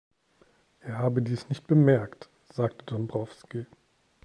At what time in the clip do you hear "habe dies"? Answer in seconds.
0.97-1.47